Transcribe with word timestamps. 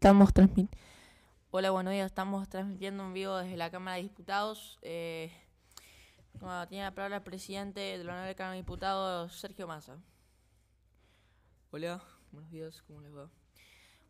Estamos 0.00 0.32
transmitiendo. 0.32 0.72
Hola, 1.50 1.70
buenos 1.72 1.92
días. 1.92 2.06
Estamos 2.06 2.48
transmitiendo 2.48 3.04
en 3.04 3.12
vivo 3.12 3.36
desde 3.36 3.58
la 3.58 3.70
Cámara 3.70 3.98
de 3.98 4.04
Diputados. 4.04 4.78
Eh, 4.80 5.30
tiene 6.70 6.84
la 6.84 6.94
palabra 6.94 7.16
el 7.18 7.22
presidente 7.22 7.80
de 7.80 7.98
la 7.98 8.12
Honorable 8.12 8.34
Cámara 8.34 8.52
de 8.52 8.62
Diputados, 8.62 9.38
Sergio 9.38 9.68
Massa. 9.68 9.98
Hola, 11.70 12.02
buenos 12.32 12.50
días, 12.50 12.80
¿cómo 12.86 13.02
les 13.02 13.14
va? 13.14 13.28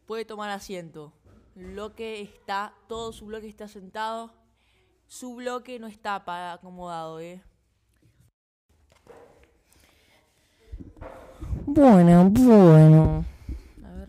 Puede 0.06 0.24
tomar 0.24 0.50
asiento. 0.50 1.12
Bloque 1.56 2.20
está, 2.20 2.72
todo 2.86 3.12
su 3.12 3.26
bloque 3.26 3.48
está 3.48 3.66
sentado. 3.66 4.32
Su 5.08 5.34
bloque 5.34 5.80
no 5.80 5.88
está 5.88 6.24
para 6.24 6.52
acomodado, 6.52 7.18
¿eh? 7.18 7.42
Bueno, 11.66 12.30
bueno. 12.30 13.24
A 13.84 13.92
ver. 13.92 14.08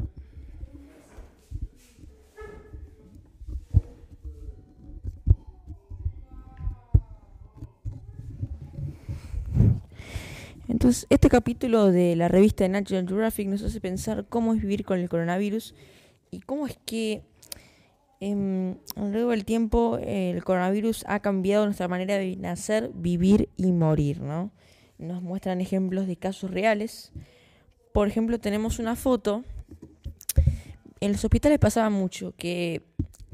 Entonces, 10.81 11.05
este 11.11 11.29
capítulo 11.29 11.91
de 11.91 12.15
la 12.15 12.27
revista 12.27 12.63
de 12.63 12.69
National 12.69 13.07
Geographic 13.07 13.47
nos 13.47 13.61
hace 13.61 13.79
pensar 13.79 14.25
cómo 14.27 14.55
es 14.55 14.61
vivir 14.61 14.83
con 14.83 14.99
el 14.99 15.09
coronavirus 15.09 15.75
y 16.31 16.39
cómo 16.39 16.65
es 16.65 16.77
que 16.85 17.21
em, 18.19 18.77
a 18.95 19.01
lo 19.01 19.09
largo 19.09 19.29
del 19.29 19.45
tiempo 19.45 19.99
el 20.01 20.43
coronavirus 20.43 21.05
ha 21.07 21.19
cambiado 21.19 21.65
nuestra 21.65 21.87
manera 21.87 22.17
de 22.17 22.35
nacer, 22.35 22.89
vivir 22.95 23.49
y 23.57 23.71
morir, 23.71 24.21
¿no? 24.21 24.51
Nos 24.97 25.21
muestran 25.21 25.61
ejemplos 25.61 26.07
de 26.07 26.15
casos 26.15 26.49
reales 26.49 27.13
por 27.93 28.07
ejemplo, 28.07 28.39
tenemos 28.39 28.79
una 28.79 28.95
foto. 28.95 29.43
En 30.99 31.11
los 31.11 31.23
hospitales 31.25 31.59
pasaba 31.59 31.89
mucho 31.89 32.33
que 32.37 32.83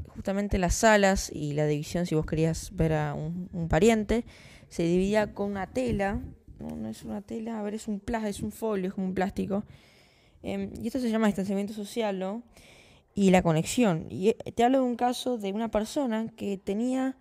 justamente 0.08 0.58
las 0.58 0.74
salas 0.74 1.30
y 1.32 1.52
la 1.52 1.66
división, 1.66 2.06
si 2.06 2.14
vos 2.14 2.26
querías 2.26 2.74
ver 2.74 2.92
a 2.92 3.14
un, 3.14 3.68
pariente, 3.68 4.24
se 4.68 4.82
dividía 4.82 5.32
con 5.32 5.50
una 5.50 5.68
tela. 5.68 6.20
No, 6.58 6.76
no 6.76 6.88
es 6.88 7.02
una 7.04 7.22
tela, 7.22 7.58
a 7.58 7.62
ver, 7.62 7.74
es 7.74 7.88
un 7.88 8.00
plástico, 8.00 8.30
es 8.30 8.42
un 8.42 8.52
folio, 8.52 8.88
es 8.88 8.94
como 8.94 9.06
un 9.06 9.14
plástico. 9.14 9.64
Em, 10.42 10.70
y 10.80 10.86
esto 10.86 11.00
se 11.00 11.10
llama 11.10 11.26
distanciamiento 11.26 11.72
social, 11.72 12.18
¿no? 12.18 12.42
Y 13.14 13.30
la 13.30 13.42
conexión. 13.42 14.06
Y 14.10 14.30
eh, 14.30 14.36
te 14.54 14.64
hablo 14.64 14.78
de 14.78 14.84
un 14.84 14.96
caso 14.96 15.38
de 15.38 15.52
una 15.52 15.70
persona 15.70 16.28
que 16.36 16.58
tenía 16.58 17.16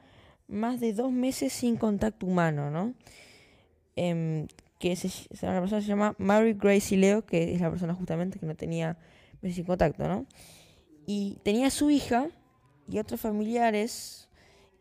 más 0.48 0.80
de 0.80 0.94
dos 0.94 1.12
meses 1.12 1.54
sin 1.54 1.78
contacto 1.78 2.26
humano, 2.26 2.70
¿no? 2.70 2.94
Em, 3.96 4.48
que 4.80 4.96
una 5.42 5.60
persona 5.60 5.82
se 5.82 5.88
llama 5.88 6.16
Mary 6.20 6.54
Gracie 6.54 6.98
Leo, 6.98 7.26
que 7.26 7.56
es 7.56 7.62
la 7.62 7.70
persona 7.70 7.96
justamente 7.96 8.40
que 8.40 8.46
no 8.46 8.56
tenía 8.56 8.98
meses 9.42 9.56
sin 9.56 9.66
contacto, 9.66 10.08
¿no? 10.08 10.26
Y 11.08 11.40
tenía 11.44 11.70
su 11.72 11.90
hija 11.90 12.28
y 12.88 13.00
otros 13.00 13.20
familiares 13.20 14.30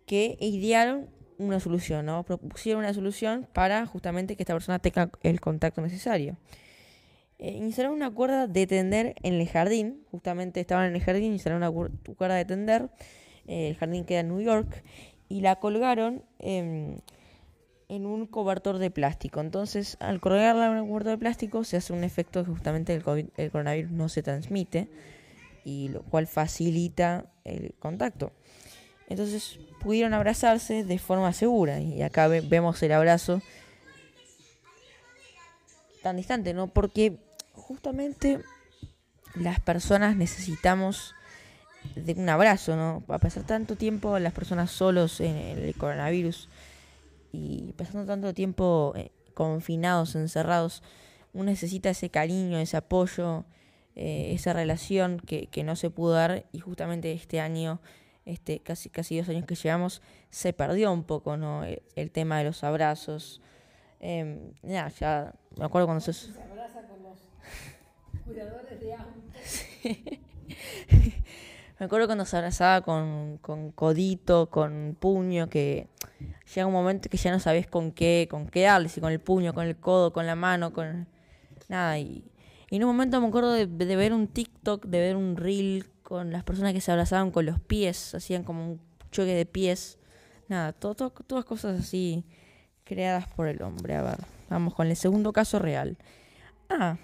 que 0.07 0.37
idearon 0.41 1.09
una 1.39 1.61
solución, 1.61 2.07
¿no? 2.07 2.23
Propusieron 2.25 2.83
una 2.85 2.95
solución 2.95 3.47
para 3.53 3.87
justamente 3.87 4.37
que 4.37 4.43
esta 4.43 4.55
persona 4.55 4.79
tenga 4.79 5.11
el 5.23 5.41
contacto 5.41 5.81
necesario. 5.81 6.37
Eh, 7.39 7.71
una 7.91 8.11
cuerda 8.11 8.47
de 8.47 8.67
tender 8.67 9.15
en 9.23 9.35
el 9.35 9.49
jardín, 9.49 10.05
justamente 10.11 10.61
estaban 10.61 10.87
en 10.87 10.97
el 10.97 11.03
jardín, 11.03 11.33
instalaron 11.33 11.63
una 11.63 12.15
cuerda 12.17 12.35
de 12.35 12.45
tender, 12.45 12.89
eh, 13.47 13.69
el 13.69 13.77
jardín 13.77 14.05
queda 14.05 14.21
en 14.21 14.29
New 14.29 14.41
York, 14.41 14.83
y 15.29 15.41
la 15.41 15.57
colgaron 15.57 16.23
en 16.39 17.03
un 17.89 18.27
cobertor 18.27 18.79
de 18.79 18.91
plástico. 18.91 19.41
Entonces, 19.41 19.97
al 20.01 20.21
colgarla 20.21 20.67
en 20.67 20.79
un 20.79 20.89
cobertor 20.89 21.13
de 21.13 21.19
plástico, 21.19 21.65
se 21.65 21.77
hace 21.77 21.93
un 21.93 22.05
efecto 22.05 22.45
que 22.45 22.51
justamente 22.51 22.95
el, 22.95 23.31
el 23.37 23.51
coronavirus 23.51 23.91
no 23.91 24.09
se 24.09 24.23
transmite, 24.23 24.89
y 25.65 25.89
lo 25.89 26.03
cual 26.05 26.27
facilita 26.29 27.27
el 27.45 27.75
contacto. 27.81 28.33
Entonces, 29.09 29.59
pudieron 29.81 30.15
abrazarse 30.15 30.85
de 30.85 30.99
forma 30.99 31.33
segura, 31.33 31.81
y 31.81 32.03
acá 32.03 32.29
vemos 32.29 32.83
el 32.83 32.93
abrazo 32.93 33.41
tan 36.03 36.17
distante, 36.17 36.55
¿no? 36.55 36.69
Porque 36.69 37.19
justamente 37.53 38.41
las 39.35 39.61
personas 39.61 40.17
necesitamos 40.17 41.15
de 41.95 42.15
un 42.15 42.29
abrazo, 42.29 42.77
¿no? 42.77 43.05
A 43.09 43.19
pasar 43.19 43.45
tanto 43.45 43.77
tiempo 43.77 44.19
las 44.19 44.33
personas 44.33 44.71
solos 44.71 45.21
en 45.21 45.37
el 45.37 45.75
coronavirus 45.77 46.49
y 47.33 47.73
pasando 47.77 48.07
tanto 48.07 48.35
tiempo 48.35 48.93
eh, 48.97 49.11
confinados, 49.35 50.15
encerrados, 50.15 50.83
uno 51.33 51.45
necesita 51.45 51.91
ese 51.91 52.09
cariño, 52.09 52.59
ese 52.59 52.79
apoyo, 52.79 53.45
eh, 53.95 54.33
esa 54.33 54.53
relación 54.53 55.21
que, 55.21 55.49
no 55.65 55.77
se 55.77 55.91
pudo 55.91 56.13
dar 56.13 56.47
y 56.53 56.61
justamente 56.61 57.13
este 57.13 57.41
año, 57.41 57.81
este 58.27 58.61
casi 58.61 58.91
casi 58.91 59.17
dos 59.17 59.29
años 59.31 59.47
que 59.47 59.55
llevamos, 59.55 60.03
se 60.29 60.53
perdió 60.53 60.93
un 60.93 61.05
poco, 61.05 61.39
¿no? 61.39 61.65
El, 61.65 62.11
tema 62.11 62.39
de 62.39 62.45
los 62.45 62.63
abrazos. 62.63 63.41
Eh, 64.01 64.53
ya, 64.63 64.89
ya 64.89 65.33
me 65.57 65.65
acuerdo 65.65 65.87
cuando 65.87 66.01
se... 66.01 66.13
se 66.13 66.31
abraza 66.43 66.83
con 66.83 67.03
los 67.03 67.19
cuidadores 68.25 68.69
de 68.69 68.97
Sí. 70.89 71.25
Me 71.79 71.85
acuerdo 71.87 72.07
cuando 72.07 72.25
se 72.25 72.37
abrazaba 72.37 72.81
con, 72.81 73.39
con 73.43 73.71
codito, 73.71 74.49
con 74.49 74.97
puño, 74.99 75.51
que 75.51 75.89
llega 76.55 76.67
un 76.67 76.73
momento 76.73 77.11
que 77.11 77.19
ya 77.19 77.31
no 77.31 77.39
sabes 77.39 77.67
con 77.67 77.93
qué, 77.93 78.29
con 78.31 78.49
qué 78.49 78.63
darle, 78.63 78.89
si 78.89 79.01
con 79.01 79.13
el 79.13 79.21
puño, 79.21 79.53
con 79.53 79.67
el 79.67 79.77
codo, 79.77 80.11
con 80.13 80.27
la 80.27 80.37
mano, 80.37 80.73
con 80.73 81.07
nada. 81.69 81.99
Y, 81.99 82.25
en 82.71 82.83
un 82.83 82.89
momento 82.89 83.21
me 83.21 83.29
acuerdo 83.29 83.53
de, 83.53 83.67
ver 83.67 84.13
un 84.13 84.27
TikTok, 84.27 84.87
de 84.87 84.99
ver 84.99 85.17
un 85.17 85.37
reel 85.37 85.85
con 86.07 86.31
las 86.31 86.45
personas 86.45 86.73
que 86.73 86.81
se 86.81 86.93
abrazaban 86.93 87.33
con 87.33 87.47
los 87.47 87.59
pies, 87.59 88.15
hacían 88.15 88.45
como 88.45 88.65
un 88.65 88.81
choque 89.11 89.35
de 89.35 89.45
pies. 89.45 89.99
Nada, 90.49 90.73
todo, 90.73 91.11
todas 91.11 91.45
cosas 91.45 91.81
así 91.81 92.25
creadas 92.85 93.27
por 93.27 93.49
el 93.49 93.61
hombre. 93.61 93.97
A 93.97 94.03
ver, 94.03 94.19
vamos 94.49 94.73
con 94.75 94.87
el 94.87 94.95
segundo 94.95 95.33
caso 95.33 95.59
real. 95.59 95.99
Ah, 96.69 96.97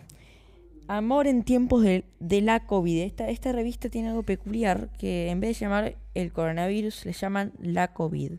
Amor 0.86 1.26
en 1.26 1.42
tiempos 1.42 1.82
de, 1.82 2.04
la 2.42 2.66
COVID. 2.66 3.00
Esta, 3.02 3.28
esta 3.28 3.50
revista 3.50 3.88
tiene 3.88 4.08
algo 4.08 4.22
peculiar, 4.22 4.88
que 4.98 5.30
en 5.30 5.40
vez 5.40 5.58
de 5.58 5.64
llamar 5.64 5.96
el 6.14 6.32
coronavirus, 6.32 7.06
le 7.06 7.12
llaman 7.12 7.52
la 7.60 7.94
COVID. 7.94 8.32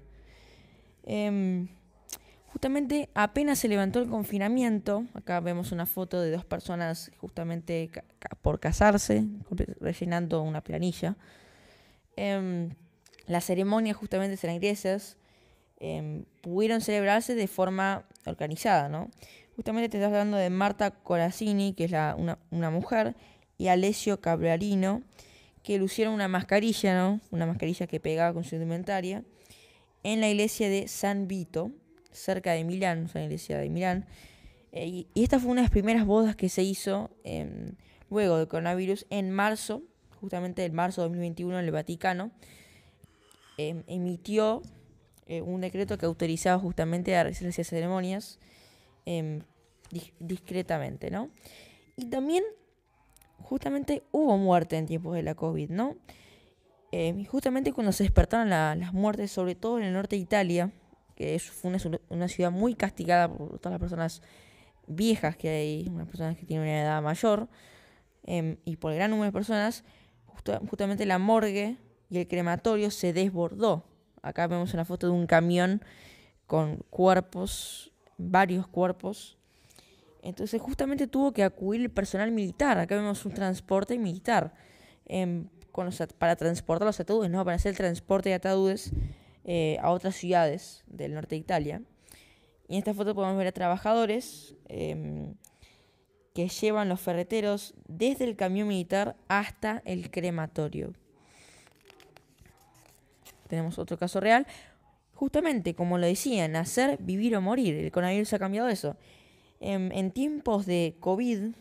Em, 1.05 1.67
justamente 2.53 3.09
apenas 3.15 3.57
se 3.57 3.67
levantó 3.67 3.99
el 3.99 4.07
confinamiento, 4.07 5.05
acá 5.15 5.39
vemos 5.39 5.71
una 5.71 5.87
foto 5.87 6.21
de 6.21 6.29
dos 6.29 6.45
personas 6.45 7.11
justamente 7.17 7.89
por 8.43 8.59
casarse, 8.59 9.25
rellenando 9.81 10.43
una 10.43 10.61
planilla. 10.61 11.17
Em, 12.15 12.69
las 13.25 13.45
ceremonias 13.45 13.97
justamente 13.97 14.37
serán 14.37 14.57
iglesias 14.57 15.17
em, 15.79 16.25
pudieron 16.41 16.81
celebrarse 16.81 17.33
de 17.33 17.47
forma 17.47 18.05
organizada, 18.25 18.87
¿no? 18.87 19.09
Justamente 19.55 19.89
te 19.89 19.97
estás 19.97 20.11
hablando 20.11 20.37
de 20.37 20.49
Marta 20.51 20.91
Corazini, 20.91 21.73
que 21.73 21.85
es 21.85 21.91
una, 21.91 22.69
mujer, 22.69 23.15
y 23.57 23.67
Alessio 23.67 24.21
Cabralino, 24.21 25.01
que 25.63 25.79
lucieron 25.79 26.13
una 26.13 26.27
mascarilla, 26.27 26.95
¿no? 26.95 27.19
Una 27.31 27.47
mascarilla 27.47 27.87
que 27.87 27.99
pegaba 27.99 28.33
con 28.33 28.43
su 28.43 28.55
indumentaria, 28.55 29.23
en 30.03 30.21
la 30.21 30.29
iglesia 30.29 30.69
de 30.69 30.87
San 30.87 31.27
Vito, 31.27 31.71
cerca 32.13 32.53
de 32.53 32.63
Milán, 32.63 33.09
o 33.09 33.17
la 33.17 33.25
iglesia 33.25 33.57
de 33.57 33.69
Milán. 33.69 34.05
Eh, 34.71 34.87
y, 34.87 35.07
esta 35.15 35.39
fue 35.39 35.51
una 35.51 35.61
de 35.61 35.65
las 35.65 35.71
primeras 35.71 36.05
bodas 36.05 36.35
que 36.35 36.49
se 36.49 36.63
hizo 36.63 37.11
em, 37.23 37.75
luego 38.09 38.37
del 38.37 38.47
coronavirus 38.47 39.05
en 39.09 39.31
marzo, 39.31 39.83
justamente 40.19 40.63
en 40.65 40.73
marzo 40.73 41.01
de 41.01 41.07
2021, 41.09 41.59
en 41.59 41.65
el 41.65 41.71
Vaticano. 41.71 42.31
Em, 43.57 43.83
emitió 43.87 44.61
eh, 45.27 45.41
un 45.41 45.61
decreto 45.61 45.97
que 45.97 46.05
autorizaba 46.05 46.59
justamente 46.59 47.15
a 47.15 47.23
realizar 47.23 47.47
esas 47.47 47.67
ceremonias 47.67 48.39
Em, 49.05 49.41
discretamente, 50.19 51.11
¿no? 51.11 51.29
Y 51.97 52.05
también, 52.05 52.43
justamente 53.37 54.01
hubo 54.11 54.37
muerte 54.37 54.77
en 54.77 54.87
tiempos 54.87 55.13
de 55.13 55.21
la 55.21 55.35
COVID, 55.35 55.69
¿no? 55.69 55.95
Justamente 57.27 57.73
cuando 57.73 57.91
se 57.91 58.03
despertaron 58.03 58.49
las 58.49 58.93
muertes, 58.93 59.31
sobre 59.31 59.55
todo 59.55 59.79
en 59.79 59.85
el 59.85 59.93
norte 59.93 60.15
de 60.15 60.21
Italia, 60.21 60.71
que 61.15 61.37
fue 61.39 61.71
una, 62.09 62.27
ciudad 62.27 62.51
muy 62.51 62.75
castigada 62.75 63.27
por 63.27 63.59
todas 63.59 63.73
las 63.73 63.79
personas 63.79 64.21
viejas 64.87 65.35
que 65.37 65.49
hay, 65.49 65.87
unas 65.89 66.07
personas 66.07 66.37
que 66.37 66.45
tienen 66.45 66.67
una 66.67 66.81
edad 66.81 67.01
mayor, 67.01 67.47
em, 68.23 68.57
y 68.65 68.77
por 68.77 68.91
el 68.91 68.97
gran 68.97 69.11
número 69.11 69.27
de 69.27 69.31
personas, 69.31 69.83
justamente 70.69 71.05
la 71.05 71.19
morgue 71.19 71.77
y 72.09 72.17
el 72.17 72.27
crematorio 72.27 72.91
se 72.91 73.13
desbordó. 73.13 73.85
Acá 74.21 74.47
vemos 74.47 74.73
una 74.73 74.85
foto 74.85 75.07
de 75.07 75.13
un 75.13 75.27
camión 75.27 75.81
con 76.47 76.77
cuerpos 76.89 77.93
varios 78.17 78.67
cuerpos. 78.67 79.37
Entonces 80.21 80.61
justamente 80.61 81.07
tuvo 81.07 81.33
que 81.33 81.43
acudir 81.43 81.81
el 81.81 81.89
personal 81.89 82.31
militar. 82.31 82.79
Acá 82.79 82.95
vemos 82.95 83.25
un 83.25 83.33
transporte 83.33 83.97
militar 83.97 84.53
para 86.17 86.35
transportar 86.35 86.85
los 86.85 86.99
ataúdes, 86.99 87.29
¿no? 87.29 87.43
para 87.43 87.55
hacer 87.55 87.71
el 87.71 87.77
transporte 87.77 88.29
de 88.29 88.35
ataúdes 88.35 88.91
eh, 89.45 89.77
a 89.81 89.91
otras 89.91 90.15
ciudades 90.15 90.83
del 90.87 91.13
norte 91.13 91.35
de 91.35 91.39
Italia. 91.39 91.81
Y 92.67 92.75
en 92.75 92.79
esta 92.79 92.93
foto 92.93 93.13
podemos 93.13 93.37
ver 93.37 93.47
a 93.47 93.51
trabajadores 93.51 94.55
em, 94.69 95.35
que 96.33 96.47
llevan 96.47 96.87
los 96.87 97.01
ferreteros 97.01 97.73
desde 97.87 98.23
el 98.23 98.35
camión 98.35 98.69
militar 98.69 99.17
hasta 99.27 99.81
el 99.85 100.09
crematorio. 100.11 100.93
Tenemos 103.47 103.77
otro 103.77 103.97
caso 103.97 104.19
real. 104.19 104.47
Justamente, 105.13 105.75
como 105.75 105.97
lo 105.97 106.07
decía, 106.07 106.47
nacer, 106.47 106.97
vivir 107.01 107.35
o 107.35 107.41
morir. 107.41 107.75
El 107.75 107.91
coronavirus 107.91 108.33
ha 108.33 108.39
cambiado 108.39 108.69
eso. 108.69 108.97
En, 109.59 110.11
tiempos 110.11 110.65
de 110.65 110.95
COVID, 110.99 111.53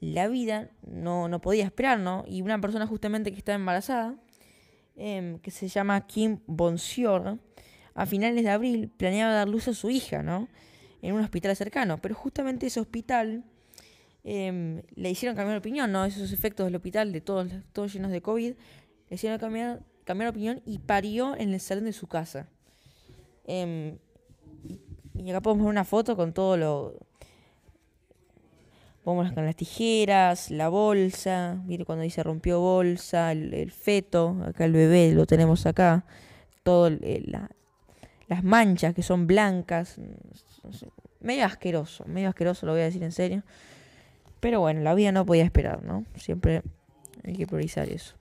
la 0.00 0.28
vida 0.28 0.70
no, 0.86 1.28
no, 1.28 1.40
podía 1.40 1.64
esperar, 1.64 1.98
¿no? 1.98 2.24
Y 2.26 2.42
una 2.42 2.60
persona 2.60 2.86
justamente 2.86 3.32
que 3.32 3.38
estaba 3.38 3.56
embarazada, 3.56 4.16
em, 5.00 5.38
que 5.38 5.50
se 5.50 5.66
llama 5.66 6.06
Kim 6.06 6.40
Bonsior, 6.46 7.38
a 7.94 8.06
finales 8.06 8.44
de 8.44 8.50
abril 8.50 8.90
planeaba 8.90 9.32
dar 9.32 9.48
luz 9.48 9.66
a 9.66 9.74
su 9.74 9.88
hija, 9.88 10.22
¿no? 10.22 10.46
En 11.00 11.14
un 11.14 11.22
hospital 11.22 11.56
cercano. 11.56 12.00
Pero 12.02 12.14
justamente 12.14 12.66
ese 12.66 12.80
hospital 12.80 13.42
em, 14.22 14.82
le 14.94 15.10
hicieron 15.10 15.34
cambiar 15.34 15.54
de 15.54 15.58
opinión, 15.58 15.90
¿no? 15.90 16.04
Esos 16.04 16.32
efectos 16.32 16.66
del 16.66 16.76
hospital, 16.76 17.12
de 17.12 17.22
todos, 17.22 17.50
todos 17.72 17.94
llenos 17.94 18.10
de 18.10 18.20
COVID, 18.20 18.52
le 19.08 19.14
hicieron 19.14 19.38
cambiar, 19.38 19.82
cambiar 20.04 20.32
de 20.32 20.36
opinión 20.36 20.62
y 20.66 20.78
parió 20.78 21.34
en 21.34 21.54
el 21.54 21.60
salón 21.60 21.86
de 21.86 21.94
su 21.94 22.06
casa. 22.06 22.48
Em, 23.46 23.98
y 25.14 25.30
acá 25.30 25.40
podemos 25.40 25.64
ver 25.64 25.70
una 25.70 25.84
foto 25.84 26.14
con 26.14 26.34
todo 26.34 26.58
lo. 26.58 26.94
Vamos 29.14 29.32
con 29.32 29.44
las 29.44 29.56
tijeras, 29.56 30.50
la 30.50 30.68
bolsa, 30.68 31.60
mire 31.66 31.84
cuando 31.84 32.04
dice 32.04 32.22
rompió 32.22 32.60
bolsa, 32.60 33.32
el, 33.32 33.70
feto, 33.70 34.36
acá 34.46 34.64
el 34.64 34.72
bebé 34.72 35.12
lo 35.12 35.26
tenemos 35.26 35.66
acá, 35.66 36.04
todo 36.62 36.90
las 38.28 38.44
manchas 38.44 38.94
que 38.94 39.02
son 39.02 39.26
blancas, 39.26 39.98
medio 41.20 41.44
asqueroso, 41.44 42.04
medio 42.06 42.28
asqueroso 42.28 42.66
lo 42.66 42.72
voy 42.72 42.82
a 42.82 42.84
decir 42.84 43.02
en 43.02 43.12
serio. 43.12 43.42
Pero 44.38 44.60
bueno, 44.60 44.80
la 44.80 44.94
vida 44.94 45.12
no 45.12 45.26
podía 45.26 45.44
esperar, 45.44 45.82
¿no? 45.82 46.04
Siempre 46.16 46.62
hay 47.24 47.34
que 47.34 47.46
priorizar 47.46 47.88
eso. 47.88 48.14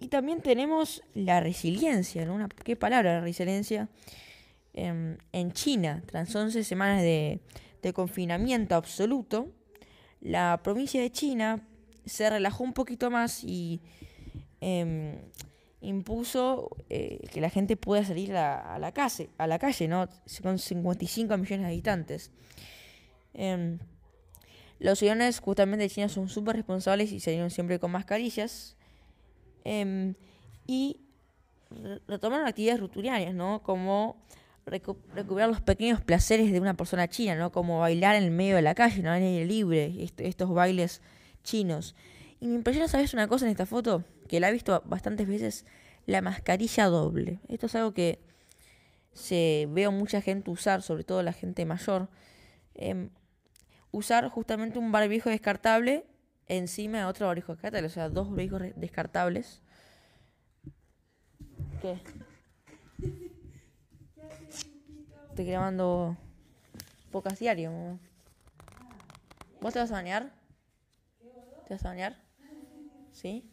Y 0.00 0.08
también 0.08 0.40
tenemos 0.40 1.02
la 1.14 1.40
resiliencia, 1.40 2.24
¿no? 2.24 2.48
¿Qué 2.64 2.74
palabra 2.74 3.14
la 3.14 3.20
resiliencia? 3.20 3.88
Em, 4.74 5.18
en 5.32 5.52
China, 5.52 6.02
tras 6.06 6.34
11 6.34 6.64
semanas 6.64 7.02
de, 7.02 7.40
confinamiento 7.94 8.74
absoluto, 8.74 9.48
la 10.22 10.60
provincia 10.62 11.00
de 11.00 11.10
China 11.10 11.66
se 12.06 12.30
relajó 12.30 12.64
un 12.64 12.72
poquito 12.72 13.10
más 13.10 13.42
y 13.44 13.80
em, 14.60 15.18
impuso 15.80 16.76
eh, 16.88 17.20
que 17.32 17.40
la 17.40 17.50
gente 17.50 17.76
pueda 17.76 18.04
salir 18.04 18.34
a, 18.36 18.78
la 18.78 18.92
calle, 18.92 19.30
a 19.36 19.46
la 19.46 19.58
calle, 19.58 19.88
¿no? 19.88 20.08
Con 20.40 20.58
55 20.58 21.36
millones 21.36 21.60
de 21.60 21.66
habitantes. 21.66 22.30
Em, 23.34 23.78
los 24.78 24.98
ciudadanos 24.98 25.40
justamente 25.40 25.82
de 25.84 25.90
China 25.90 26.08
son 26.08 26.28
súper 26.28 26.56
responsables 26.56 27.12
y 27.12 27.20
salieron 27.20 27.50
siempre 27.50 27.78
con 27.78 27.90
mascarillas. 27.90 28.76
y 30.66 31.00
retomaron 32.06 32.46
actividades 32.46 32.80
ruturianas, 32.80 33.34
¿no? 33.34 33.62
Como 33.62 34.16
recuperar 34.66 35.48
los 35.48 35.60
pequeños 35.60 36.00
placeres 36.00 36.52
de 36.52 36.60
una 36.60 36.74
persona 36.74 37.08
china, 37.08 37.34
¿no? 37.34 37.50
Como 37.50 37.80
bailar 37.80 38.14
en 38.16 38.24
el 38.24 38.30
medio 38.30 38.56
de 38.56 38.62
la 38.62 38.74
calle, 38.74 39.02
¿no? 39.02 39.14
En 39.14 39.22
aire 39.22 39.44
libre, 39.44 40.08
estos 40.18 40.50
bailes 40.54 41.02
chinos. 41.42 41.94
Y 42.40 42.46
me 42.46 42.54
impresiona, 42.54 42.88
¿sabes 42.88 43.14
una 43.14 43.28
cosa 43.28 43.44
en 43.44 43.50
esta 43.50 43.66
foto? 43.66 44.04
Que 44.28 44.40
la 44.40 44.48
he 44.48 44.52
visto 44.52 44.82
bastantes 44.86 45.26
veces, 45.26 45.66
la 46.06 46.22
mascarilla 46.22 46.86
doble. 46.86 47.40
Esto 47.48 47.66
es 47.66 47.74
algo 47.74 47.92
que 47.92 48.20
se 49.12 49.68
veo 49.70 49.92
mucha 49.92 50.20
gente 50.20 50.50
usar, 50.50 50.82
sobre 50.82 51.04
todo 51.04 51.22
la 51.22 51.32
gente 51.32 51.64
mayor. 51.66 52.08
Em, 52.74 53.10
usar 53.90 54.28
justamente 54.28 54.78
un 54.78 54.90
barbijo 54.92 55.28
descartable 55.28 56.06
encima 56.48 56.98
de 56.98 57.04
otro 57.04 57.26
barbijo 57.26 57.52
descartable, 57.52 57.86
o 57.86 57.90
sea, 57.90 58.08
dos 58.08 58.30
barbijos 58.30 58.62
descartables. 58.76 59.62
¿Qué? 61.80 61.98
Estoy 65.32 65.46
grabando 65.46 66.14
pocas 67.10 67.38
diario. 67.38 67.98
¿Vos 69.62 69.72
te 69.72 69.78
vas 69.78 69.90
a 69.90 69.94
bañar? 69.94 70.30
¿Te 71.66 71.72
vas 71.72 71.82
a 71.86 71.88
bañar? 71.88 72.18
¿Sí? 73.12 73.50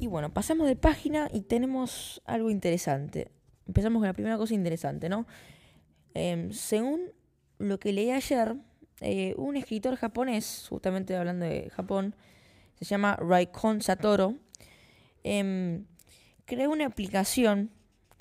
Y 0.00 0.08
bueno, 0.08 0.34
pasamos 0.34 0.66
de 0.66 0.74
página 0.74 1.28
y 1.32 1.42
tenemos 1.42 2.20
algo 2.24 2.50
interesante. 2.50 3.30
Empezamos 3.68 4.00
con 4.00 4.08
la 4.08 4.14
primera 4.14 4.38
cosa 4.38 4.54
interesante, 4.54 5.08
¿no? 5.08 5.24
Em, 6.14 6.50
según 6.50 7.12
lo 7.58 7.78
que 7.78 7.92
leí 7.92 8.10
ayer, 8.10 8.56
eh, 9.02 9.36
un 9.36 9.54
escritor 9.56 9.94
japonés, 9.94 10.66
justamente 10.68 11.14
hablando 11.14 11.46
de 11.46 11.70
Japón, 11.70 12.16
se 12.80 12.86
llama 12.86 13.16
Raikon 13.16 13.82
Satoru, 13.82 14.38
em, 15.22 15.86
creó 16.44 16.70
una 16.70 16.86
aplicación, 16.86 17.70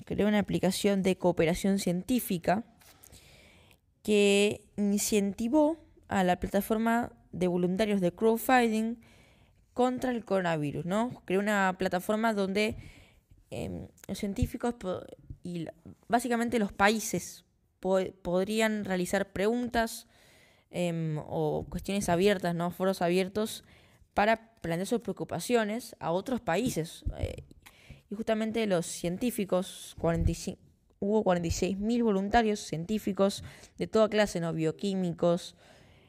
una 0.10 0.40
aplicación 0.40 1.02
de 1.02 1.18
cooperación 1.18 1.80
científica 1.80 2.64
que 4.04 4.62
incentivó 4.78 5.78
a 6.08 6.24
la 6.24 6.40
plataforma 6.40 7.12
de 7.32 7.48
voluntarios 7.48 8.02
de 8.02 8.12
crowdfunding 8.12 8.98
contra 9.74 10.12
el 10.12 10.24
coronavirus, 10.24 10.86
¿no? 10.86 11.22
Creó 11.26 11.40
una 11.40 11.76
plataforma 11.78 12.34
donde 12.34 12.76
em, 13.50 13.88
los 14.08 14.18
científicos 14.18 14.76
y 15.44 15.68
básicamente 16.08 16.60
los 16.60 16.72
países 16.72 17.46
podrían 17.80 18.86
realizar 18.86 19.34
preguntas 19.34 20.08
em, 20.72 21.18
o 21.18 21.66
cuestiones 21.70 22.10
abiertas, 22.10 22.56
¿no? 22.56 22.72
Foros 22.72 23.02
abiertos 23.02 23.64
para 24.14 24.52
plantear 24.62 24.88
sus 24.88 25.02
preocupaciones 25.02 25.96
a 26.00 26.12
otros 26.12 26.42
países. 26.42 27.04
Eh, 27.18 27.44
y 28.10 28.16
justamente 28.16 28.66
los 28.68 28.86
científicos, 28.86 29.96
45, 30.00 30.60
hubo 31.00 31.24
46.000 31.24 32.04
voluntarios 32.04 32.60
científicos 32.62 33.44
de 33.78 33.88
toda 33.88 34.08
clase, 34.08 34.40
¿no? 34.40 34.54
bioquímicos. 34.54 35.56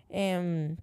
Em, 0.09 0.77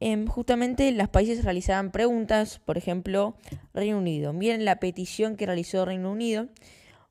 em, 0.00 0.26
justamente 0.26 0.92
los 0.92 1.08
países 1.08 1.44
realizaban 1.44 1.90
preguntas, 1.90 2.58
por 2.58 2.76
ejemplo, 2.76 3.36
Reino 3.72 3.98
Unido. 3.98 4.34
Miren 4.34 4.66
la 4.66 4.80
petición 4.80 5.36
que 5.36 5.46
realizó 5.46 5.86
Reino 5.86 6.12
Unido, 6.12 6.48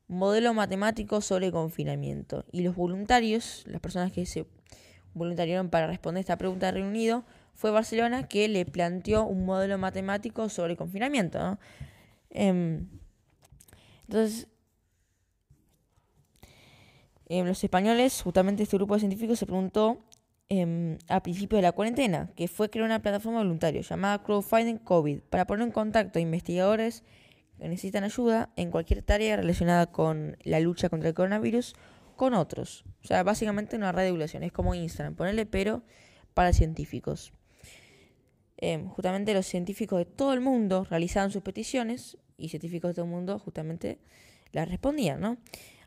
modelo 0.07 0.53
matemático 0.53 1.21
sobre 1.21 1.51
confinamiento. 1.51 2.45
Y 2.51 2.62
los 2.62 2.75
voluntarios, 2.75 3.63
las 3.65 3.81
personas 3.81 4.12
que 4.12 4.27
se 4.27 4.46
voluntariaron 5.15 5.69
para 5.69 5.88
responder 5.88 6.22
esta 6.22 6.38
pregunta 6.38 6.67
de 6.67 6.74
Reino 6.74 6.89
Unido, 6.89 7.25
fue 7.53 7.72
Barcelona 7.72 8.27
que 8.27 8.48
le 8.48 8.65
planteó 8.65 9.25
un 9.25 9.45
modelo 9.45 9.77
matemático 9.77 10.50
sobre 10.50 10.75
confinamiento. 10.75 11.60
Em, 12.29 12.88
entonces, 14.07 14.48
em, 17.27 17.45
los 17.45 17.63
españoles, 17.63 18.22
justamente 18.22 18.63
este 18.63 18.77
grupo 18.77 18.95
de 18.95 19.01
científicos 19.01 19.39
se 19.39 19.45
preguntó 19.45 20.03
eh, 20.50 20.98
a 21.07 21.24
principio 21.24 21.55
de 21.55 21.62
la 21.62 21.72
cuarentena, 21.72 22.29
que 22.36 22.48
fue 22.48 22.69
crear 22.69 22.86
una 22.86 23.01
plataforma 23.01 23.39
voluntaria 23.39 23.81
llamada 23.81 24.22
Crowdfunding 24.24 24.77
COVID 24.77 25.22
para 25.22 25.48
poner 25.48 25.65
en 25.65 25.72
contacto 25.72 26.19
a 26.19 26.22
investigadores 26.22 27.03
que 27.57 27.69
necesitan 27.69 28.03
ayuda 28.03 28.51
en 28.55 28.69
cualquier 28.72 29.01
tarea 29.03 29.38
relacionada 29.38 29.88
con 29.88 30.38
la 30.43 30.60
lucha 30.60 30.89
contra 30.89 31.10
el 31.10 31.15
coronavirus 31.15 31.75
con 32.15 32.33
otros. 32.33 32.83
O 33.03 33.07
sea, 33.07 33.24
básicamente 33.24 33.75
una 33.75 33.91
red 33.91 34.01
de 34.01 34.05
divulgación, 34.07 34.43
es 34.43 34.51
como 34.51 34.75
Instagram, 34.75 35.15
ponerle 35.15 35.45
pero 35.45 35.81
para 36.33 36.53
científicos. 36.53 37.33
Em, 38.57 38.88
justamente 38.88 39.33
los 39.33 39.45
científicos 39.45 40.00
de 40.00 40.05
todo 40.05 40.33
el 40.33 40.41
mundo 40.41 40.86
realizaban 40.89 41.31
sus 41.31 41.41
peticiones 41.41 42.17
y 42.38 42.50
científicos 42.50 42.89
de 42.89 42.95
todo 42.95 43.05
el 43.05 43.12
mundo 43.12 43.39
justamente 43.39 44.00
las 44.51 44.69
respondían, 44.69 45.19
¿no? 45.19 45.38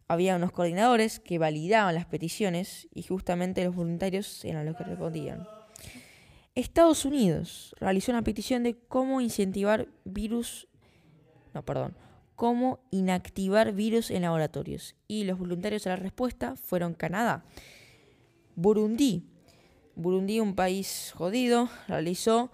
Había 0.08 0.36
unos 0.36 0.52
coordinadores 0.52 1.18
que 1.18 1.38
validaban 1.38 1.94
las 1.94 2.06
peticiones 2.06 2.88
y 2.94 3.02
justamente 3.02 3.64
los 3.64 3.74
voluntarios 3.74 4.44
eran 4.44 4.66
los 4.66 4.76
que 4.76 4.84
respondían. 4.84 5.46
Estados 6.54 7.04
Unidos 7.04 7.74
realizó 7.80 8.12
una 8.12 8.22
petición 8.22 8.62
de 8.62 8.78
cómo 8.78 9.20
incentivar 9.20 9.88
virus, 10.04 10.68
no, 11.54 11.64
perdón, 11.64 11.96
cómo 12.34 12.80
inactivar 12.90 13.72
virus 13.72 14.10
en 14.10 14.22
laboratorios 14.22 14.94
y 15.08 15.24
los 15.24 15.38
voluntarios 15.38 15.86
a 15.86 15.90
la 15.90 15.96
respuesta 15.96 16.56
fueron 16.56 16.94
Canadá. 16.94 17.44
Burundi, 18.54 19.24
Burundi, 19.96 20.40
un 20.40 20.54
país 20.54 21.12
jodido, 21.16 21.68
realizó 21.88 22.52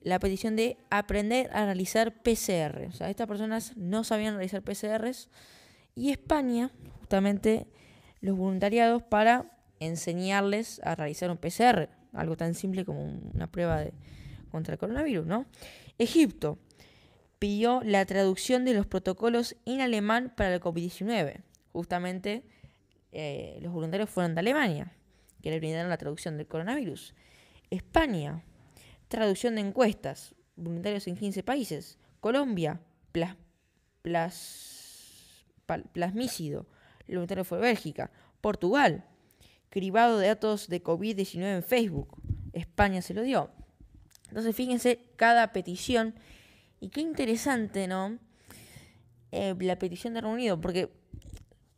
la 0.00 0.18
petición 0.18 0.56
de 0.56 0.78
aprender 0.90 1.50
a 1.52 1.66
realizar 1.66 2.22
PCR. 2.22 2.86
O 2.88 2.92
sea, 2.92 3.10
estas 3.10 3.28
personas 3.28 3.76
no 3.76 4.04
sabían 4.04 4.34
realizar 4.34 4.62
PCRs. 4.62 5.28
Y 5.94 6.10
España, 6.10 6.70
justamente, 7.00 7.66
los 8.20 8.36
voluntariados 8.36 9.02
para 9.02 9.52
enseñarles 9.80 10.80
a 10.82 10.94
realizar 10.94 11.30
un 11.30 11.36
PCR. 11.36 11.90
Algo 12.12 12.36
tan 12.36 12.54
simple 12.54 12.84
como 12.84 13.04
una 13.34 13.46
prueba 13.48 13.80
de, 13.80 13.92
contra 14.50 14.74
el 14.74 14.78
coronavirus, 14.78 15.26
¿no? 15.26 15.46
Egipto. 15.98 16.58
pidió 17.38 17.82
la 17.84 18.04
traducción 18.06 18.64
de 18.64 18.74
los 18.74 18.86
protocolos 18.86 19.56
en 19.64 19.80
alemán 19.80 20.32
para 20.36 20.54
el 20.54 20.60
COVID-19. 20.60 21.42
Justamente 21.72 22.42
eh, 23.12 23.58
los 23.62 23.72
voluntarios 23.72 24.10
fueron 24.10 24.34
de 24.34 24.40
Alemania, 24.40 24.92
que 25.48 25.52
le 25.52 25.60
brindaron 25.60 25.88
la 25.88 25.96
traducción 25.96 26.36
del 26.36 26.46
coronavirus. 26.46 27.14
España, 27.70 28.44
traducción 29.08 29.54
de 29.54 29.62
encuestas, 29.62 30.34
voluntarios 30.56 31.06
en 31.06 31.16
15 31.16 31.42
países. 31.42 31.98
Colombia, 32.20 32.82
plas, 33.12 33.34
plas, 34.02 35.08
plasmícido, 35.94 36.66
el 37.06 37.14
voluntario 37.14 37.44
fue 37.44 37.60
Bélgica. 37.60 38.10
Portugal, 38.42 39.06
cribado 39.70 40.18
de 40.18 40.26
datos 40.26 40.68
de 40.68 40.82
COVID-19 40.82 41.56
en 41.56 41.62
Facebook. 41.62 42.20
España 42.52 43.00
se 43.00 43.14
lo 43.14 43.22
dio. 43.22 43.50
Entonces, 44.28 44.54
fíjense 44.54 45.06
cada 45.16 45.54
petición. 45.54 46.14
Y 46.78 46.90
qué 46.90 47.00
interesante, 47.00 47.88
¿no? 47.88 48.18
Eh, 49.32 49.54
la 49.58 49.78
petición 49.78 50.12
de 50.12 50.20
Reino 50.20 50.34
Unido, 50.34 50.60
porque 50.60 50.90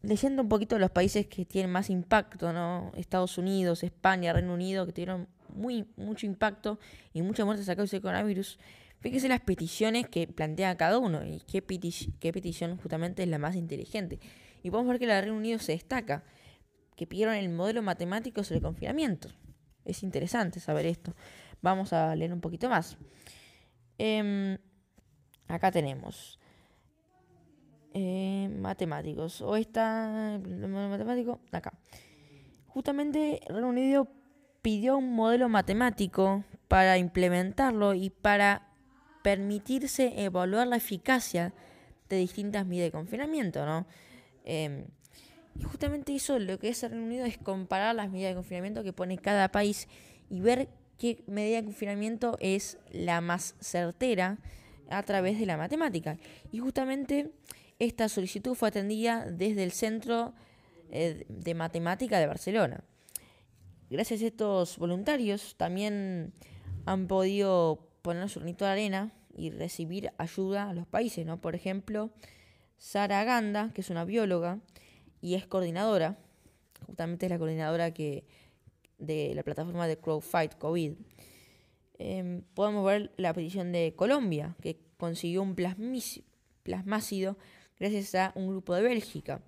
leyendo 0.03 0.43
un 0.43 0.49
poquito 0.49 0.79
los 0.79 0.91
países 0.91 1.27
que 1.27 1.45
tienen 1.45 1.71
más 1.71 1.91
impacto, 1.91 2.53
¿no? 2.53 2.93
Estados 2.97 3.39
Unidos, 3.39 3.83
España, 3.83 4.33
Reino 4.33 4.55
Unido, 4.55 4.87
que 4.87 4.93
tuvieron 4.93 5.29
muy, 5.55 5.87
mucho 5.97 6.27
impacto 6.27 6.79
y 7.13 7.23
muchas 7.23 7.47
muertes 7.47 7.69
a 7.69 7.77
causa 7.77 7.97
del 7.97 8.03
coronavirus. 8.03 8.59
Fíjense 9.01 9.29
las 9.29 9.41
peticiones 9.41 10.09
que 10.09 10.27
plantea 10.27 10.77
cada 10.77 10.99
uno 10.99 11.25
y 11.25 11.41
qué, 11.41 11.63
qué 12.21 12.33
petición 12.33 12.77
justamente 12.77 13.23
es 13.23 13.29
la 13.29 13.39
más 13.39 13.57
inteligente. 13.57 14.21
Y 14.63 14.71
podemos 14.71 14.91
ver 14.91 15.01
que 15.01 15.07
la 15.07 15.17
de 15.17 15.21
Reino 15.23 15.37
Unido 15.37 15.59
se 15.59 15.73
destaca, 15.73 16.23
que 16.97 17.07
pidieron 17.07 17.35
el 17.35 17.49
modelo 17.49 17.83
matemático 17.83 18.45
sobre 18.45 18.59
el 18.59 18.63
confinamiento. 18.63 19.29
Es 19.85 20.03
interesante 20.03 20.61
saber 20.61 20.87
esto. 20.87 21.15
Vamos 21.63 21.93
a 21.93 22.15
leer 22.15 22.33
un 22.33 22.41
poquito 22.41 22.69
más. 22.69 22.99
Em, 23.97 24.59
acá 25.49 25.71
tenemos 25.71 26.40
eh, 27.93 28.49
matemáticos. 28.59 29.41
O 29.41 29.57
está 29.57 30.37
el 30.37 30.69
matemático, 30.69 31.41
acá. 31.53 31.73
Justamente 32.69 33.41
Reino 33.49 33.69
Unido 33.69 34.09
pidió 34.63 34.99
un 34.99 35.15
modelo 35.15 35.49
matemático 35.49 36.45
para 36.69 36.99
implementarlo 36.99 37.95
y 37.95 38.11
para 38.11 38.69
permitirse 39.23 40.23
evaluar 40.23 40.67
la 40.67 40.77
eficacia 40.77 41.53
de 42.09 42.17
distintas 42.17 42.67
medidas 42.67 42.89
de 42.89 42.93
confinamiento, 42.93 43.67
¿no? 43.67 43.87
Em, 44.45 44.87
y 45.59 45.63
justamente 45.65 46.15
eso 46.15 46.39
lo 46.39 46.59
que 46.59 46.69
es 46.69 46.83
el 46.83 46.91
Reino 46.91 47.07
Unido 47.07 47.27
es 47.27 47.39
comparar 47.39 47.95
las 47.95 48.11
medidas 48.11 48.31
de 48.31 48.37
confinamiento 48.37 48.85
que 48.85 48.93
pone 48.93 49.19
cada 49.19 49.49
país 49.51 49.89
y 50.29 50.41
ver 50.41 50.69
qué 50.97 51.23
medida 51.27 51.57
de 51.57 51.65
confinamiento 51.65 52.37
es 52.41 52.79
la 52.93 53.21
más 53.21 53.57
certera 53.61 54.39
a 54.91 55.03
través 55.03 55.39
de 55.39 55.47
la 55.47 55.57
matemática. 55.57 56.19
Y 56.53 56.59
justamente 56.59 57.33
esta 57.81 58.09
solicitud 58.09 58.55
fue 58.55 58.69
atendida 58.69 59.25
desde 59.25 59.65
el 59.65 59.73
Centro 59.73 60.35
eh, 60.91 61.25
de 61.29 61.55
Matemática 61.55 62.19
de 62.21 62.27
Barcelona. 62.27 62.85
Gracias 63.89 64.23
a 64.23 64.27
estos 64.27 64.77
voluntarios 64.77 65.57
también 65.57 66.33
han 66.85 67.09
podido 67.09 67.89
poner 68.03 68.29
su 68.29 68.41
granito 68.41 68.67
de 68.67 68.71
arena 68.71 69.13
y 69.35 69.51
recibir 69.51 70.13
ayuda 70.19 70.69
a 70.69 70.75
los 70.75 70.87
países, 70.87 71.25
¿no? 71.25 71.41
Por 71.41 71.55
ejemplo, 71.55 72.11
Sara 72.77 73.25
Ganda, 73.25 73.73
que 73.75 73.81
es 73.81 73.89
una 73.89 74.05
bióloga 74.05 74.61
y 75.23 75.35
es 75.35 75.47
coordinadora, 75.47 76.19
justamente 76.87 77.27
es 77.27 77.31
la 77.31 77.39
coordinadora 77.39 77.95
que 77.95 78.25
de 78.99 79.33
la 79.35 79.43
plataforma 79.43 79.89
de 79.89 79.97
CrowdFight 79.97 80.59
COVID. 80.59 80.93
Em, 81.99 82.43
podemos 82.55 82.85
ver 82.85 83.13
la 83.17 83.33
petición 83.33 83.73
de 83.73 83.95
Colombia, 83.97 84.55
que 84.61 84.79
consiguió 84.99 85.43
un 85.43 85.57
plasmácido 86.63 87.39
gracias 87.81 88.15
a 88.15 88.33
un 88.35 88.49
grupo 88.49 88.75
de 88.75 88.83
Bélgica. 88.83 89.41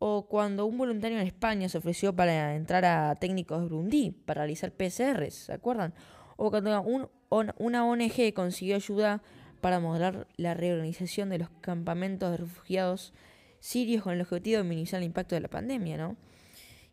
O 0.00 0.26
cuando 0.26 0.66
un 0.66 0.76
voluntario 0.76 1.18
en 1.18 1.26
España 1.26 1.68
se 1.68 1.78
ofreció 1.78 2.14
para 2.14 2.56
entrar 2.56 2.84
a 2.84 3.14
técnicos 3.16 3.60
de 3.60 3.68
Burundi 3.68 4.10
para 4.10 4.40
realizar 4.40 4.72
PCRs, 4.72 5.34
¿se 5.34 5.52
acuerdan? 5.52 5.94
O 6.36 6.50
cuando 6.50 6.82
una 7.30 7.84
ONG 7.84 8.34
consiguió 8.34 8.76
ayuda 8.76 9.22
para 9.60 9.78
modelar 9.78 10.26
la 10.36 10.54
reorganización 10.54 11.28
de 11.28 11.38
los 11.38 11.50
campamentos 11.60 12.30
de 12.30 12.38
refugiados 12.38 13.12
sirios 13.60 14.02
con 14.02 14.14
el 14.14 14.22
objetivo 14.22 14.58
de 14.58 14.64
minimizar 14.64 15.00
el 15.00 15.06
impacto 15.06 15.34
de 15.34 15.42
la 15.42 15.48
pandemia, 15.48 15.98
¿no? 15.98 16.16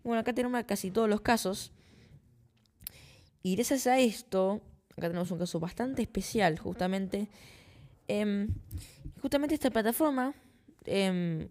Y 0.04 0.08
bueno, 0.08 0.20
acá 0.20 0.34
tenemos 0.34 0.62
casi 0.66 0.92
todos 0.92 1.10
los 1.10 1.22
casos. 1.22 1.72
Y 3.42 3.56
gracias 3.56 3.88
a 3.88 4.00
esto, 4.00 4.62
acá 4.92 5.08
tenemos 5.08 5.32
un 5.32 5.40
caso 5.40 5.62
bastante 5.62 6.02
especial, 6.02 6.60
justamente. 6.60 7.30
Em, 8.10 8.50
justamente 9.22 9.56
esta 9.56 9.70
plataforma 9.70 10.34
em, 10.88 11.50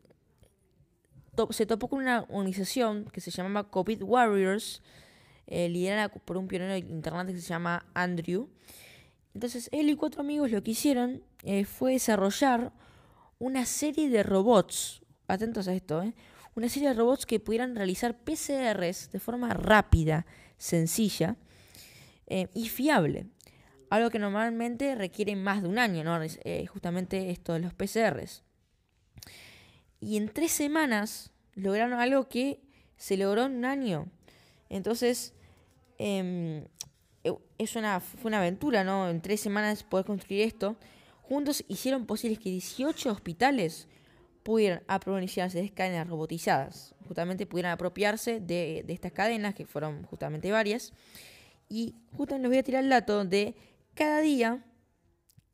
se 1.51 1.67
topó 1.67 1.89
con 1.89 2.01
una 2.01 2.23
organización 2.23 3.05
que 3.13 3.21
se 3.21 3.31
llamaba 3.31 3.71
COVID 3.71 4.03
Warriors, 4.03 4.83
eh, 5.47 5.69
liderada 5.69 6.09
por 6.09 6.37
un 6.37 6.49
pionero 6.49 6.77
internet 6.77 7.35
que 7.35 7.41
se 7.41 7.49
llama 7.49 7.87
Andrew. 7.95 8.49
Entonces, 9.35 9.69
él 9.73 9.91
y 9.91 9.97
cuatro 9.97 10.23
amigos 10.23 10.51
lo 10.51 10.63
que 10.63 10.73
hicieron 10.73 11.23
eh, 11.45 11.65
fue 11.65 11.93
desarrollar 11.93 12.73
una 13.39 13.67
serie 13.67 14.09
de 14.09 14.23
robots, 14.23 15.03
atentos 15.29 15.69
a 15.69 15.75
esto, 15.75 16.03
eh, 16.03 16.15
una 16.55 16.69
serie 16.69 16.89
de 16.89 16.95
robots 16.95 17.27
que 17.27 17.39
pudieran 17.39 17.77
realizar 17.77 18.19
PCRs 18.19 19.13
de 19.13 19.21
forma 19.21 19.53
rápida, 19.53 20.27
sencilla 20.57 21.37
y 22.55 22.69
fiable. 22.71 23.27
Algo 23.91 24.11
que 24.11 24.19
normalmente 24.19 24.97
requiere 24.97 25.37
más 25.37 25.63
de 25.63 25.69
un 25.69 25.79
año, 25.79 26.03
justamente 26.67 27.31
esto 27.31 27.53
de 27.53 27.61
los 27.61 27.75
PCRs. 27.75 28.43
Y 30.01 30.17
en 30.17 30.29
tres 30.29 30.53
semanas 30.53 31.31
lograron 31.55 31.99
algo 31.99 32.29
que 32.29 32.61
se 32.97 33.17
logró 33.17 33.47
en 33.47 33.57
un 33.57 33.65
año. 33.65 34.07
Entonces, 34.69 35.35
em, 35.99 36.65
es 37.59 37.77
una, 37.77 38.01
fue 38.01 38.29
una 38.29 38.39
aventura, 38.39 38.85
¿no? 38.85 39.09
En 39.09 39.21
tres 39.21 39.41
semanas 39.41 39.83
poder 39.83 40.07
construir 40.07 40.43
esto. 40.43 40.77
Juntos 41.23 41.65
hicieron 41.69 42.07
posible 42.07 42.37
que 42.37 42.51
18 42.51 43.11
hospitales 43.11 43.89
pudieran 44.43 44.83
apropiarse 44.87 45.61
de 45.61 45.71
cadenas 45.71 46.09
robotizadas. 46.09 46.95
Justamente 47.09 47.47
pudieran 47.47 47.73
apropiarse 47.73 48.41
de, 48.41 48.85
de, 48.87 48.93
estas 48.93 49.13
cadenas, 49.13 49.55
que 49.55 49.67
fueron 49.67 50.05
justamente 50.05 50.53
varias. 50.53 50.93
Y 51.69 51.97
justamente 52.13 52.43
les 52.43 52.51
voy 52.51 52.59
a 52.59 52.63
tirar 52.63 52.85
el 52.85 52.91
dato 52.91 53.25
de 53.25 53.57
cada 53.95 54.21
día, 54.21 54.65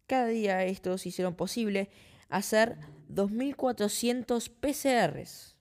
cada 0.07 0.27
día 0.27 0.65
estos 0.65 1.07
hicieron 1.07 1.35
posible 1.35 1.89
hacer 2.29 2.77
2.400 3.15 4.51
PCRs. 4.51 5.57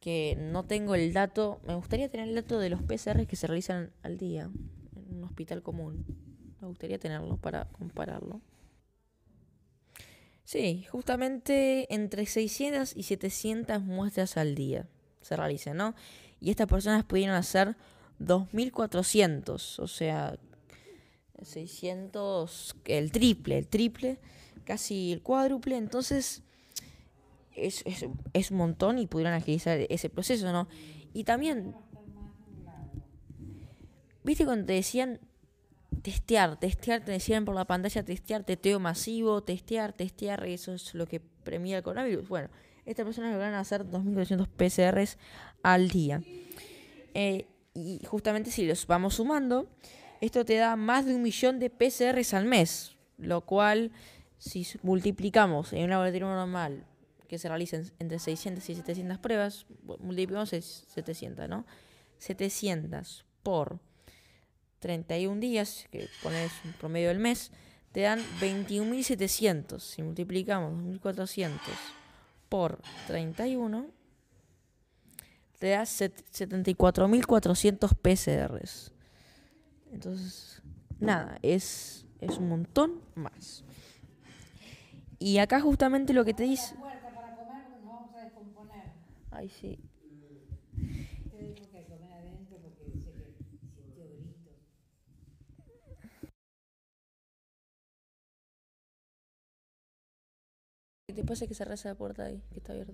Que 0.00 0.36
no 0.38 0.64
tengo 0.64 0.94
el 0.94 1.12
dato, 1.12 1.60
me 1.66 1.74
gustaría 1.74 2.10
tener 2.10 2.28
el 2.28 2.34
dato 2.34 2.58
de 2.58 2.68
los 2.68 2.82
PCRs 2.82 3.26
que 3.26 3.36
se 3.36 3.46
realizan 3.46 3.90
al 4.02 4.18
día 4.18 4.50
en 4.96 5.16
un 5.16 5.24
hospital 5.24 5.62
común. 5.62 6.04
Me 6.60 6.68
gustaría 6.68 6.98
tenerlo 6.98 7.36
para 7.38 7.66
compararlo. 7.66 8.40
Sí, 10.44 10.84
justamente 10.90 11.92
entre 11.94 12.26
600 12.26 12.94
y 12.96 13.04
700 13.04 13.82
muestras 13.82 14.36
al 14.36 14.54
día 14.54 14.86
se 15.22 15.36
realizan, 15.36 15.78
¿no? 15.78 15.94
Y 16.38 16.50
estas 16.50 16.68
personas 16.68 17.04
pudieron 17.04 17.34
hacer 17.34 17.76
2.400, 18.20 19.78
o 19.78 19.88
sea, 19.88 20.38
600, 21.42 22.76
el 22.84 23.10
triple, 23.10 23.58
el 23.58 23.68
triple 23.68 24.18
casi 24.64 25.12
el 25.12 25.22
cuádruple, 25.22 25.76
entonces 25.76 26.42
es, 27.54 27.84
es, 28.32 28.50
un 28.50 28.56
montón 28.56 28.98
y 28.98 29.06
pudieron 29.06 29.34
agilizar 29.34 29.78
ese 29.88 30.10
proceso, 30.10 30.52
¿no? 30.52 30.68
Y 31.12 31.24
también, 31.24 31.74
viste 34.24 34.44
cuando 34.44 34.66
te 34.66 34.72
decían 34.72 35.20
testear, 36.02 36.58
testear, 36.58 37.04
te 37.04 37.12
decían 37.12 37.44
por 37.44 37.54
la 37.54 37.64
pantalla 37.64 38.04
testear, 38.04 38.44
testeo 38.44 38.80
masivo, 38.80 39.42
testear, 39.42 39.92
testear, 39.92 40.44
eso 40.46 40.74
es 40.74 40.94
lo 40.94 41.06
que 41.06 41.20
premia 41.20 41.78
el 41.78 41.82
coronavirus. 41.82 42.28
Bueno, 42.28 42.48
estas 42.84 43.04
personas 43.04 43.32
lograron 43.32 43.54
hacer 43.54 43.84
2.200 43.84 44.48
PCRs 44.48 45.18
al 45.62 45.88
día. 45.88 46.22
Eh, 47.14 47.46
y 47.74 48.00
justamente 48.06 48.50
si 48.50 48.66
los 48.66 48.86
vamos 48.86 49.14
sumando, 49.14 49.68
esto 50.20 50.44
te 50.44 50.56
da 50.56 50.76
más 50.76 51.06
de 51.06 51.14
un 51.14 51.22
millón 51.22 51.58
de 51.58 51.70
PCRs 51.70 52.34
al 52.34 52.46
mes, 52.46 52.96
lo 53.18 53.42
cual 53.42 53.92
si 54.44 54.66
multiplicamos 54.82 55.72
en 55.72 55.84
un 55.84 55.90
laboratorio 55.90 56.28
normal 56.28 56.84
que 57.28 57.38
se 57.38 57.48
realicen 57.48 57.90
entre 57.98 58.18
600 58.18 58.68
y 58.68 58.74
700 58.74 59.18
pruebas, 59.18 59.64
multiplicamos 60.00 60.50
700, 60.50 61.48
¿no? 61.48 61.64
700 62.18 63.24
por 63.42 63.80
31 64.80 65.40
días, 65.40 65.86
que 65.90 66.10
pones 66.22 66.52
un 66.62 66.74
promedio 66.74 67.08
del 67.08 67.20
mes, 67.20 67.52
te 67.92 68.02
dan 68.02 68.20
21.700. 68.40 69.80
Si 69.80 70.02
multiplicamos 70.02 70.74
2.400 71.00 71.58
por 72.50 72.82
31, 73.06 73.86
te 75.58 75.70
da 75.70 75.84
74.400 75.84 77.96
PCRs. 77.96 78.92
Entonces, 79.90 80.60
nada, 81.00 81.38
es, 81.40 82.04
es 82.20 82.36
un 82.36 82.50
montón 82.50 83.00
más. 83.14 83.64
Y 85.28 85.38
acá 85.38 85.58
justamente 85.60 86.12
lo 86.12 86.24
que 86.26 86.34
te 86.34 86.42
dice... 86.44 86.76
Puerta 86.76 87.08
para 87.08 87.28
comer 87.28 87.64
porque 87.64 87.86
nos 87.86 88.00
vamos 88.02 88.16
a 88.20 88.24
descomponer. 88.26 88.84
Ay, 89.30 89.48
sí. 89.48 89.78
¿Qué 101.06 101.14
te 101.14 101.24
pasa 101.28 101.46
que 101.46 101.54
cerras 101.54 101.84
la 101.86 101.94
puerta 101.94 102.24
ahí, 102.24 102.42
que 102.50 102.58
está 102.58 102.72
abierta? 102.72 102.92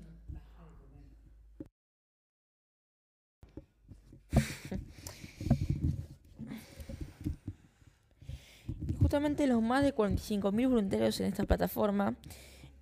Y 9.00 9.00
Justamente 9.11 9.49
los 9.49 9.61
más 9.61 9.83
de 9.83 9.93
45.000 9.93 10.69
voluntarios 10.69 11.19
en 11.19 11.26
esta 11.26 11.43
plataforma 11.43 12.14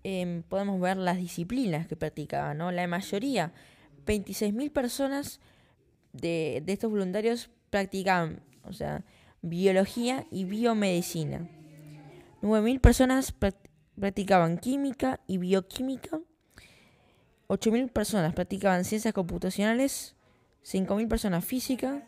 em, 0.05 0.43
podemos 0.43 0.79
ver 0.79 0.99
las 0.99 1.17
disciplinas 1.17 1.87
que 1.87 1.97
practicaban, 1.97 2.59
¿no? 2.59 2.71
La 2.71 2.87
mayoría, 2.87 3.55
26.000 4.05 4.71
personas 4.71 5.41
de, 6.13 6.63
de 6.67 6.73
estos 6.75 6.91
voluntarios 6.91 7.49
practicaban, 7.71 8.43
o 8.65 8.75
sea, 8.75 9.07
biología 9.41 10.27
y 10.31 10.45
biomedicina. 10.45 11.49
9.000 12.43 12.79
personas 12.79 13.35
prac- 13.35 13.57
practicaban 13.99 14.59
química 14.59 15.21
y 15.27 15.39
bioquímica. 15.39 16.21
8.000 17.49 17.91
personas 17.91 18.35
practicaban 18.35 18.85
ciencias 18.85 19.15
computacionales. 19.15 20.15
5.000 20.63 21.09
personas 21.09 21.43
física. 21.47 22.07